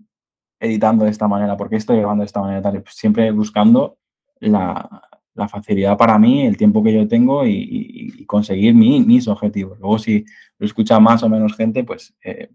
editando 0.60 1.04
de 1.04 1.10
esta 1.10 1.28
manera? 1.28 1.56
¿Por 1.56 1.68
qué 1.68 1.76
estoy 1.76 1.98
grabando 1.98 2.22
de 2.22 2.26
esta 2.26 2.40
manera? 2.40 2.72
Siempre 2.86 3.30
buscando 3.30 3.98
la, 4.40 5.02
la 5.36 5.48
facilidad 5.48 5.96
para 5.96 6.18
mí, 6.18 6.46
el 6.46 6.56
tiempo 6.56 6.82
que 6.82 6.92
yo 6.92 7.06
tengo 7.06 7.46
y, 7.46 8.24
conseguir 8.26 8.74
mis 8.74 9.28
objetivos. 9.28 9.78
Luego, 9.78 9.98
si 9.98 10.24
lo 10.58 10.66
escucha 10.66 10.98
más 10.98 11.22
o 11.22 11.28
menos 11.28 11.54
gente, 11.54 11.84
pues 11.84 12.16
eh, 12.24 12.48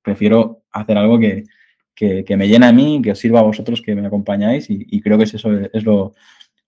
prefiero 0.00 0.62
hacer 0.70 0.96
algo 0.96 1.18
que, 1.18 1.44
me 2.36 2.48
llena 2.48 2.68
a 2.68 2.72
mí, 2.72 3.02
que 3.02 3.10
os 3.12 3.18
sirva 3.18 3.40
a 3.40 3.42
vosotros 3.42 3.82
que 3.82 3.94
me 3.94 4.06
acompañáis 4.06 4.70
y, 4.70 5.00
creo 5.02 5.18
que 5.18 5.24
eso 5.24 5.52
es 5.72 5.84
lo, 5.84 6.14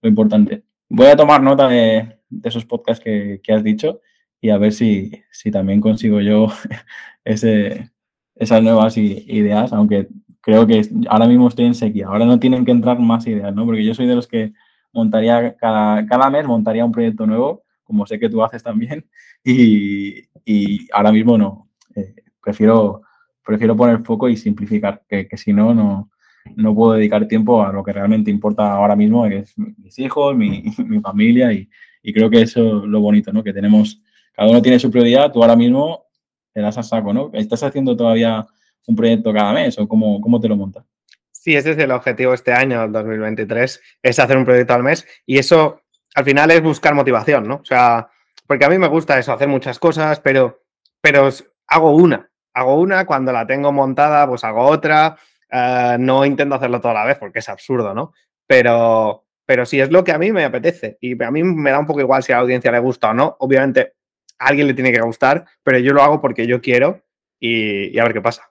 importante. 0.02 0.64
Voy 0.88 1.06
a 1.06 1.16
tomar 1.16 1.42
nota 1.42 1.68
de, 1.68 2.18
esos 2.42 2.66
podcasts 2.66 3.02
que, 3.02 3.40
has 3.48 3.62
dicho 3.62 4.00
y 4.40 4.50
a 4.50 4.58
ver 4.58 4.72
si, 4.72 5.12
si 5.30 5.50
también 5.50 5.80
consigo 5.80 6.20
yo 6.20 6.48
ese, 7.24 7.90
esas 8.34 8.62
nuevas 8.62 8.98
ideas, 8.98 9.72
aunque 9.72 10.08
creo 10.40 10.66
que 10.66 10.82
ahora 11.08 11.26
mismo 11.26 11.48
estoy 11.48 11.66
en 11.66 11.74
sequía. 11.74 12.06
Ahora 12.06 12.24
no 12.24 12.38
tienen 12.38 12.64
que 12.64 12.70
entrar 12.70 12.98
más 12.98 13.26
ideas, 13.26 13.54
¿no? 13.54 13.66
Porque 13.66 13.84
yo 13.84 13.94
soy 13.94 14.06
de 14.06 14.14
los 14.14 14.26
que 14.26 14.52
montaría 14.92 15.56
cada, 15.56 16.06
cada 16.06 16.30
mes, 16.30 16.46
montaría 16.46 16.84
un 16.84 16.92
proyecto 16.92 17.26
nuevo, 17.26 17.64
como 17.84 18.06
sé 18.06 18.18
que 18.18 18.28
tú 18.28 18.42
haces 18.42 18.62
también, 18.62 19.06
y, 19.44 20.24
y 20.44 20.88
ahora 20.92 21.12
mismo 21.12 21.36
no. 21.36 21.68
Eh, 21.94 22.14
prefiero, 22.42 23.02
prefiero 23.44 23.76
poner 23.76 24.02
foco 24.02 24.28
y 24.28 24.36
simplificar, 24.36 25.02
que, 25.08 25.28
que 25.28 25.36
si 25.36 25.52
no, 25.52 25.74
no, 25.74 26.10
no 26.56 26.74
puedo 26.74 26.92
dedicar 26.92 27.26
tiempo 27.28 27.62
a 27.62 27.72
lo 27.72 27.84
que 27.84 27.92
realmente 27.92 28.30
importa 28.30 28.72
ahora 28.72 28.96
mismo, 28.96 29.28
que 29.28 29.38
es 29.38 29.58
mis 29.58 29.98
hijos, 29.98 30.36
mi, 30.36 30.64
mi 30.86 31.00
familia, 31.00 31.52
y, 31.52 31.68
y, 32.02 32.12
creo 32.12 32.30
que 32.30 32.42
eso 32.42 32.82
es 32.82 32.88
lo 32.88 33.00
bonito, 33.00 33.32
¿no? 33.32 33.42
Que 33.42 33.52
tenemos, 33.52 34.00
cada 34.32 34.48
uno 34.50 34.62
tiene 34.62 34.78
su 34.78 34.90
prioridad, 34.90 35.32
tú 35.32 35.42
ahora 35.42 35.56
mismo 35.56 36.04
te 36.52 36.60
das 36.60 36.78
a 36.78 36.82
saco, 36.82 37.12
¿no? 37.12 37.30
¿Estás 37.32 37.62
haciendo 37.62 37.96
todavía 37.96 38.46
un 38.86 38.96
proyecto 38.96 39.32
cada 39.32 39.52
mes 39.52 39.78
o 39.78 39.86
cómo, 39.86 40.20
cómo 40.20 40.40
te 40.40 40.48
lo 40.48 40.56
montas? 40.56 40.84
Sí, 41.30 41.56
ese 41.56 41.70
es 41.70 41.78
el 41.78 41.90
objetivo 41.90 42.34
este 42.34 42.52
año, 42.52 42.86
2023, 42.88 43.80
es 44.02 44.18
hacer 44.18 44.36
un 44.36 44.44
proyecto 44.44 44.74
al 44.74 44.82
mes 44.82 45.06
y 45.24 45.38
eso 45.38 45.80
al 46.14 46.24
final 46.24 46.50
es 46.50 46.62
buscar 46.62 46.94
motivación, 46.94 47.48
¿no? 47.48 47.56
O 47.56 47.64
sea, 47.64 48.10
porque 48.46 48.64
a 48.64 48.68
mí 48.68 48.78
me 48.78 48.88
gusta 48.88 49.18
eso, 49.18 49.32
hacer 49.32 49.48
muchas 49.48 49.78
cosas, 49.78 50.20
pero, 50.20 50.64
pero 51.00 51.30
hago 51.66 51.96
una, 51.96 52.30
hago 52.52 52.78
una, 52.78 53.06
cuando 53.06 53.32
la 53.32 53.46
tengo 53.46 53.72
montada, 53.72 54.26
pues 54.28 54.44
hago 54.44 54.66
otra, 54.66 55.16
eh, 55.50 55.96
no 55.98 56.26
intento 56.26 56.56
hacerlo 56.56 56.80
toda 56.80 56.94
la 56.94 57.04
vez 57.04 57.16
porque 57.16 57.38
es 57.38 57.48
absurdo, 57.48 57.94
¿no? 57.94 58.12
Pero, 58.46 59.24
pero 59.46 59.64
sí 59.64 59.80
es 59.80 59.90
lo 59.90 60.04
que 60.04 60.12
a 60.12 60.18
mí 60.18 60.32
me 60.32 60.44
apetece 60.44 60.98
y 61.00 61.22
a 61.22 61.30
mí 61.30 61.42
me 61.42 61.70
da 61.70 61.78
un 61.78 61.86
poco 61.86 62.00
igual 62.00 62.22
si 62.22 62.32
a 62.32 62.36
la 62.36 62.42
audiencia 62.42 62.72
le 62.72 62.80
gusta 62.80 63.10
o 63.10 63.14
no, 63.14 63.36
obviamente 63.38 63.94
a 64.38 64.48
alguien 64.48 64.66
le 64.66 64.74
tiene 64.74 64.92
que 64.92 65.00
gustar, 65.00 65.46
pero 65.62 65.78
yo 65.78 65.92
lo 65.92 66.02
hago 66.02 66.20
porque 66.20 66.46
yo 66.46 66.60
quiero 66.60 67.02
y 67.38 67.98
a 67.98 68.04
ver 68.04 68.12
qué 68.12 68.20
pasa. 68.20 68.49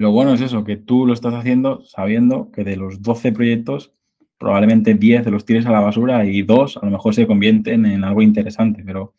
Lo 0.00 0.12
bueno 0.12 0.32
es 0.32 0.40
eso, 0.40 0.64
que 0.64 0.78
tú 0.78 1.04
lo 1.04 1.12
estás 1.12 1.34
haciendo 1.34 1.84
sabiendo 1.84 2.50
que 2.52 2.64
de 2.64 2.74
los 2.74 3.02
12 3.02 3.32
proyectos, 3.32 3.92
probablemente 4.38 4.94
10 4.94 5.26
los 5.26 5.44
tires 5.44 5.66
a 5.66 5.72
la 5.72 5.80
basura 5.80 6.24
y 6.24 6.40
dos 6.40 6.78
a 6.78 6.86
lo 6.86 6.92
mejor 6.92 7.14
se 7.14 7.26
convierten 7.26 7.84
en 7.84 8.02
algo 8.02 8.22
interesante, 8.22 8.82
pero 8.82 9.12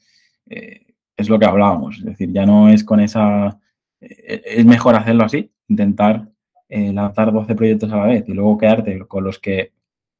eh, 0.49 0.87
es 1.15 1.29
lo 1.29 1.37
que 1.37 1.45
hablábamos, 1.45 1.99
es 1.99 2.05
decir, 2.05 2.31
ya 2.33 2.47
no 2.47 2.67
es 2.67 2.83
con 2.83 2.99
esa... 2.99 3.59
Eh, 3.99 4.41
es 4.43 4.65
mejor 4.65 4.95
hacerlo 4.95 5.23
así, 5.23 5.51
intentar 5.67 6.27
eh, 6.67 6.91
lanzar 6.91 7.31
12 7.31 7.53
proyectos 7.53 7.91
a 7.91 7.97
la 7.97 8.05
vez 8.07 8.23
y 8.27 8.33
luego 8.33 8.57
quedarte 8.57 8.97
con 9.01 9.23
los 9.23 9.37
que 9.37 9.73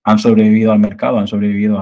han 0.04 0.20
sobrevivido 0.20 0.72
al 0.72 0.78
mercado, 0.78 1.18
han 1.18 1.28
sobrevivido 1.28 1.80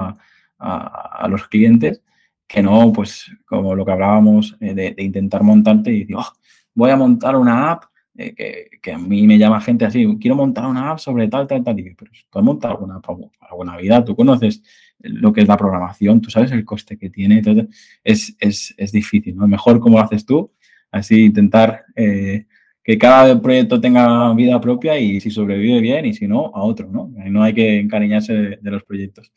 a, 0.58 1.28
los 1.28 1.46
clientes, 1.48 2.02
que 2.48 2.62
no, 2.62 2.90
pues 2.94 3.30
como 3.44 3.74
lo 3.74 3.84
que 3.84 3.92
hablábamos 3.92 4.56
de, 4.58 4.94
intentar 4.96 5.42
montarte 5.42 5.92
y 5.92 6.00
decir, 6.00 6.16
oh, 6.16 6.32
voy 6.74 6.90
a 6.90 6.96
montar 6.96 7.36
una 7.36 7.72
app 7.72 7.89
eh, 8.16 8.68
que, 8.82 8.92
a 8.92 8.98
mí 8.98 9.26
me 9.26 9.38
llama 9.38 9.60
gente 9.60 9.84
así, 9.84 10.06
quiero 10.20 10.36
montar 10.36 10.66
una 10.66 10.90
app 10.90 10.98
sobre 10.98 11.28
tal, 11.28 11.46
tal, 11.46 11.62
tal. 11.62 11.78
Y 11.78 11.94
pero 11.94 12.10
tú 12.30 12.38
has 12.38 12.64
alguna 12.64 12.96
app 12.96 13.06
alguna 13.40 13.76
vida, 13.76 14.04
tú 14.04 14.16
conoces 14.16 14.62
lo 14.98 15.32
que 15.32 15.42
es 15.42 15.48
la 15.48 15.56
programación, 15.56 16.20
tú 16.20 16.30
sabes 16.30 16.52
el 16.52 16.64
coste 16.64 16.98
que 16.98 17.10
tiene, 17.10 17.38
entonces 17.38 17.66
es, 18.04 18.36
es, 18.38 18.74
es 18.76 18.92
difícil, 18.92 19.36
¿no? 19.36 19.46
Mejor 19.48 19.80
como 19.80 19.98
lo 19.98 20.04
haces 20.04 20.26
tú, 20.26 20.52
así 20.90 21.24
intentar 21.24 21.84
eh, 21.96 22.46
que 22.82 22.98
cada 22.98 23.40
proyecto 23.40 23.80
tenga 23.80 24.32
vida 24.34 24.60
propia 24.60 24.98
y 24.98 25.20
si 25.20 25.30
sobrevive 25.30 25.80
bien 25.80 26.06
y 26.06 26.14
si 26.14 26.26
no, 26.26 26.46
a 26.54 26.62
otro, 26.62 26.88
¿no? 26.90 27.12
No 27.14 27.42
hay 27.42 27.54
que 27.54 27.78
encariñarse 27.78 28.32
de, 28.60 28.70
los 28.70 28.84
proyectos. 28.84 29.32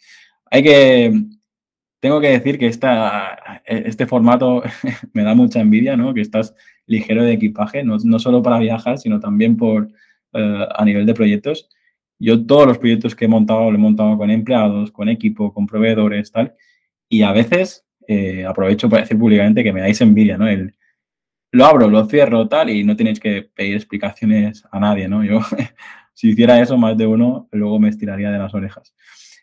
Hay 0.49 0.63
que, 0.63 1.23
tengo 1.99 2.19
que 2.19 2.29
decir 2.29 2.57
que 2.57 2.67
esta, 2.67 3.61
este 3.65 4.07
formato 4.07 4.63
me 5.13 5.23
da 5.23 5.35
mucha 5.35 5.61
envidia, 5.61 5.95
¿no? 5.95 6.13
Que 6.13 6.21
estás 6.21 6.55
ligero 6.85 7.23
de 7.23 7.33
equipaje, 7.33 7.83
no, 7.83 7.97
no 8.03 8.19
solo 8.19 8.41
para 8.41 8.59
viajar, 8.59 8.97
sino 8.97 9.19
también 9.19 9.57
por, 9.57 9.89
eh, 10.33 10.67
a 10.75 10.85
nivel 10.85 11.05
de 11.05 11.13
proyectos. 11.13 11.69
Yo 12.19 12.45
todos 12.45 12.67
los 12.67 12.77
proyectos 12.77 13.15
que 13.15 13.25
he 13.25 13.27
montado, 13.27 13.69
lo 13.71 13.77
he 13.77 13.81
montado 13.81 14.17
con 14.17 14.29
empleados, 14.31 14.91
con 14.91 15.09
equipo, 15.09 15.53
con 15.53 15.67
proveedores, 15.67 16.31
tal. 16.31 16.53
Y 17.09 17.21
a 17.21 17.31
veces 17.31 17.85
eh, 18.07 18.45
aprovecho 18.45 18.89
para 18.89 19.03
decir 19.03 19.17
públicamente 19.17 19.63
que 19.63 19.73
me 19.73 19.81
dais 19.81 20.01
envidia, 20.01 20.37
¿no? 20.37 20.47
El, 20.47 20.73
lo 21.51 21.65
abro, 21.65 21.87
lo 21.87 22.05
cierro, 22.05 22.47
tal, 22.47 22.69
y 22.71 22.83
no 22.83 22.95
tenéis 22.95 23.19
que 23.19 23.43
pedir 23.53 23.75
explicaciones 23.75 24.63
a 24.71 24.79
nadie, 24.79 25.07
¿no? 25.07 25.23
Yo, 25.23 25.39
si 26.13 26.29
hiciera 26.29 26.59
eso, 26.59 26.77
más 26.77 26.97
de 26.97 27.05
uno, 27.05 27.47
luego 27.51 27.79
me 27.79 27.89
estiraría 27.89 28.31
de 28.31 28.39
las 28.39 28.53
orejas. 28.53 28.93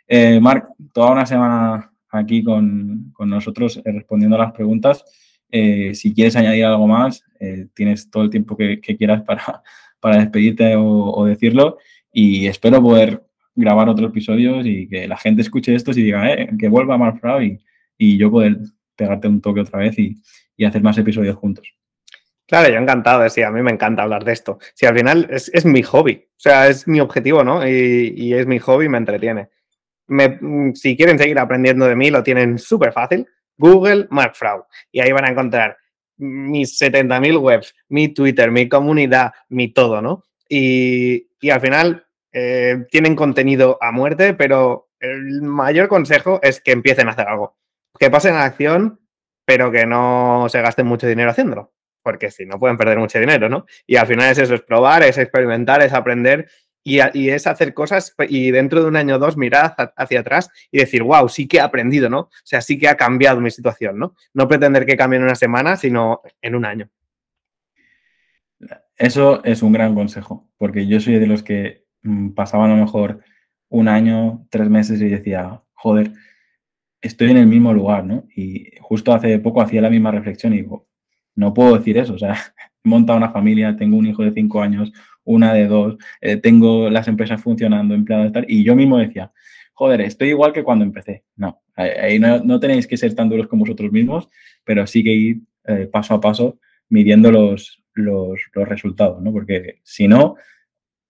Eh, 0.08 0.40
Marc, 0.40 0.68
toda 0.92 1.12
una 1.12 1.26
semana 1.26 1.92
aquí 2.10 2.42
con, 2.42 3.12
con 3.12 3.30
nosotros 3.30 3.80
respondiendo 3.84 4.36
a 4.36 4.40
las 4.40 4.52
preguntas. 4.52 5.04
Eh, 5.52 5.94
si 5.94 6.14
quieres 6.14 6.36
añadir 6.36 6.64
algo 6.64 6.86
más, 6.86 7.24
eh, 7.40 7.66
tienes 7.74 8.10
todo 8.10 8.22
el 8.22 8.30
tiempo 8.30 8.56
que, 8.56 8.80
quieras 8.80 9.22
para, 9.22 9.62
para 10.00 10.18
despedirte 10.18 10.74
o, 10.76 11.24
decirlo. 11.26 11.78
Y 12.12 12.46
espero 12.46 12.82
poder 12.82 13.22
grabar 13.54 13.88
otros 13.88 14.10
episodios 14.10 14.64
y 14.66 14.88
que 14.88 15.06
la 15.06 15.16
gente 15.16 15.42
escuche 15.42 15.74
esto 15.74 15.90
y 15.92 16.02
diga, 16.02 16.32
eh, 16.32 16.50
que 16.58 16.68
vuelva 16.68 16.98
Mark 16.98 17.20
y, 17.42 17.58
y 17.98 18.16
yo 18.16 18.30
poder 18.30 18.58
pegarte 18.96 19.28
un 19.28 19.40
toque 19.40 19.60
otra 19.60 19.80
vez 19.80 19.98
y, 19.98 20.16
hacer 20.66 20.82
más 20.82 20.98
episodios 20.98 21.36
juntos. 21.36 21.72
Claro, 22.46 22.68
yo 22.68 22.78
encantado, 22.78 23.26
sí, 23.30 23.40
a 23.40 23.50
mí 23.50 23.62
me 23.62 23.70
encanta 23.70 24.02
hablar 24.02 24.24
de 24.24 24.32
esto. 24.32 24.58
Si 24.74 24.84
al 24.84 24.94
final 24.94 25.26
es, 25.30 25.64
mi 25.64 25.82
hobby, 25.82 26.26
o 26.28 26.34
sea, 26.36 26.68
es 26.68 26.86
mi 26.86 27.00
objetivo, 27.00 27.42
¿no? 27.42 27.66
Y, 27.66 28.12
y 28.14 28.34
es 28.34 28.46
mi 28.46 28.58
hobby, 28.58 28.86
me 28.86 28.98
entretiene. 28.98 29.48
Me, 30.06 30.38
si 30.74 30.98
quieren 30.98 31.18
seguir 31.18 31.38
aprendiendo 31.38 31.86
de 31.86 31.96
mí, 31.96 32.10
lo 32.10 32.22
tienen 32.22 32.58
súper 32.58 32.92
fácil 32.92 33.26
Google 33.60 34.08
Mark 34.10 34.34
Y 34.90 35.00
ahí 35.00 35.12
van 35.12 35.26
a 35.26 35.30
encontrar 35.30 35.76
mis 36.16 36.80
70.000 36.80 37.40
webs, 37.40 37.74
mi 37.88 38.08
Twitter, 38.08 38.50
mi 38.50 38.68
comunidad, 38.68 39.32
mi 39.48 39.72
todo, 39.72 40.02
¿no? 40.02 40.24
Y, 40.48 41.28
al 41.50 41.60
final 41.60 42.06
eh, 42.32 42.84
tienen 42.90 43.14
contenido 43.14 43.78
a 43.80 43.92
muerte, 43.92 44.34
pero 44.34 44.90
el 44.98 45.42
mayor 45.42 45.88
consejo 45.88 46.40
es 46.42 46.60
que 46.60 46.72
empiecen 46.72 47.08
a 47.08 47.12
hacer 47.12 47.28
algo. 47.28 47.56
Que 47.98 48.10
pasen 48.10 48.34
a 48.34 48.44
acción, 48.44 49.00
pero 49.46 49.70
que 49.70 49.86
no 49.86 50.46
se 50.48 50.60
gasten 50.60 50.86
mucho 50.86 51.06
dinero 51.06 51.30
haciéndolo. 51.30 51.72
Porque 52.02 52.30
si 52.30 52.46
no 52.46 52.58
pueden 52.58 52.76
perder 52.76 52.98
mucho 52.98 53.18
dinero, 53.18 53.48
¿no? 53.48 53.66
Y 53.86 53.96
al 53.96 54.06
final 54.06 54.30
es 54.30 54.38
eso, 54.38 54.54
es 54.54 54.62
probar, 54.62 55.02
es 55.02 55.18
experimentar, 55.18 55.82
es 55.82 55.92
aprender 55.92 56.50
y, 56.82 57.28
es 57.28 57.46
hacer 57.46 57.74
cosas 57.74 58.14
y 58.28 58.50
dentro 58.50 58.82
de 58.82 58.88
un 58.88 58.96
año 58.96 59.16
o 59.16 59.18
dos 59.18 59.36
mirar 59.36 59.74
hacia 59.96 60.20
atrás 60.20 60.50
y 60.70 60.78
decir, 60.78 61.02
wow, 61.02 61.28
sí 61.28 61.46
que 61.46 61.58
he 61.58 61.60
aprendido, 61.60 62.08
¿no? 62.08 62.20
O 62.20 62.30
sea, 62.44 62.60
sí 62.60 62.78
que 62.78 62.88
ha 62.88 62.96
cambiado 62.96 63.40
mi 63.40 63.50
situación, 63.50 63.98
¿no? 63.98 64.14
No 64.32 64.48
pretender 64.48 64.86
que 64.86 64.96
cambie 64.96 65.18
en 65.18 65.24
una 65.24 65.34
semana, 65.34 65.76
sino 65.76 66.22
en 66.40 66.54
un 66.54 66.64
año. 66.64 66.88
Eso 68.96 69.42
es 69.44 69.62
un 69.62 69.72
gran 69.72 69.94
consejo, 69.94 70.50
porque 70.58 70.86
yo 70.86 71.00
soy 71.00 71.18
de 71.18 71.26
los 71.26 71.42
que 71.42 71.86
mm, 72.02 72.30
pasaban 72.30 72.70
a 72.70 72.76
lo 72.76 72.84
mejor 72.84 73.20
un 73.68 73.88
año, 73.88 74.46
tres 74.50 74.68
meses 74.68 75.00
y 75.00 75.08
decía, 75.08 75.62
joder, 75.72 76.12
estoy 77.00 77.30
en 77.30 77.38
el 77.38 77.46
mismo 77.46 77.72
lugar, 77.72 78.04
¿no? 78.04 78.26
Y 78.34 78.72
justo 78.80 79.12
hace 79.12 79.38
poco 79.38 79.62
hacía 79.62 79.80
la 79.80 79.90
misma 79.90 80.10
reflexión 80.10 80.52
y 80.52 80.58
digo, 80.58 80.88
no 81.34 81.54
puedo 81.54 81.76
decir 81.76 81.96
eso, 81.98 82.14
o 82.14 82.18
sea, 82.18 82.34
he 82.84 82.88
montado 82.88 83.16
una 83.16 83.30
familia, 83.30 83.76
tengo 83.76 83.96
un 83.96 84.06
hijo 84.06 84.22
de 84.22 84.32
cinco 84.32 84.60
años, 84.60 84.92
una 85.24 85.54
de 85.54 85.66
dos, 85.66 85.96
eh, 86.20 86.36
tengo 86.36 86.90
las 86.90 87.08
empresas 87.08 87.40
funcionando, 87.40 87.94
empleados 87.94 88.32
tal, 88.32 88.46
y 88.48 88.64
yo 88.64 88.74
mismo 88.74 88.98
decía, 88.98 89.32
joder, 89.74 90.02
estoy 90.02 90.28
igual 90.28 90.52
que 90.52 90.62
cuando 90.62 90.84
empecé. 90.84 91.24
No, 91.36 91.62
ahí 91.74 92.18
no, 92.18 92.60
tenéis 92.60 92.86
que 92.86 92.96
ser 92.96 93.14
tan 93.14 93.28
duros 93.28 93.46
como 93.46 93.64
vosotros 93.64 93.90
mismos, 93.90 94.28
pero 94.64 94.86
sí 94.86 95.02
que 95.02 95.12
ir 95.12 95.40
eh, 95.64 95.88
paso 95.90 96.14
a 96.14 96.20
paso 96.20 96.58
midiendo 96.90 97.30
los, 97.30 97.82
los, 97.94 98.40
resultados, 98.54 99.22
¿no? 99.22 99.32
Porque 99.32 99.78
si 99.82 100.06
no, 100.06 100.36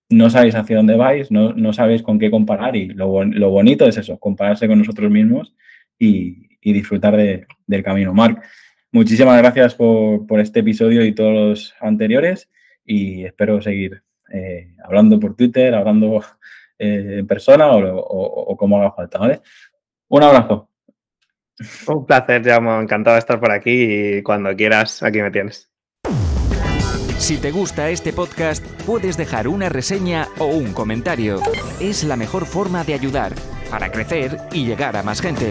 no 0.08 0.30
sabéis 0.30 0.54
hacia 0.54 0.76
dónde 0.76 0.94
vais, 0.94 1.30
no, 1.30 1.52
no 1.52 1.72
sabéis 1.72 2.02
con 2.02 2.18
qué 2.18 2.30
comparar 2.30 2.76
y 2.76 2.88
lo, 2.88 3.24
lo, 3.24 3.50
bonito 3.50 3.86
es 3.86 3.96
eso, 3.96 4.18
compararse 4.18 4.68
con 4.68 4.78
nosotros 4.78 5.10
mismos 5.10 5.54
y, 5.98 6.48
disfrutar 6.62 7.16
del 7.16 7.82
camino. 7.82 8.12
Marc, 8.12 8.40
muchísimas 8.92 9.38
gracias 9.38 9.74
por, 9.74 10.26
por 10.26 10.40
este 10.40 10.60
episodio 10.60 11.04
y 11.04 11.12
todos 11.12 11.32
los 11.32 11.74
anteriores 11.80 12.50
y 12.90 13.24
espero 13.24 13.62
seguir 13.62 14.02
eh, 14.32 14.74
hablando 14.84 15.20
por 15.20 15.36
Twitter, 15.36 15.72
hablando 15.74 16.20
eh, 16.78 17.18
en 17.20 17.26
persona 17.26 17.70
o, 17.72 18.56
como 18.56 18.78
haga 18.78 18.92
falta, 18.92 19.18
¿vale? 19.18 19.40
Un 20.08 20.22
abrazo. 20.24 20.68
Un 21.86 22.06
placer, 22.06 22.42
Jaume. 22.42 22.80
Encantado 22.80 23.14
de 23.14 23.20
estar 23.20 23.38
por 23.38 23.52
aquí 23.52 24.16
y 24.16 24.22
cuando 24.22 24.54
quieras, 24.56 25.02
aquí 25.02 25.22
me 25.22 25.30
tienes. 25.30 25.70
Si 27.18 27.36
te 27.36 27.50
gusta 27.50 27.90
este 27.90 28.12
podcast, 28.12 28.64
puedes 28.86 29.16
dejar 29.16 29.46
una 29.46 29.68
reseña 29.68 30.26
o 30.38 30.46
un 30.46 30.72
comentario. 30.72 31.40
Es 31.78 32.02
la 32.02 32.16
mejor 32.16 32.46
forma 32.46 32.82
de 32.82 32.94
ayudar 32.94 33.34
para 33.70 33.92
crecer 33.92 34.38
y 34.52 34.64
llegar 34.64 34.96
a 34.96 35.02
más 35.02 35.20
gente. 35.20 35.50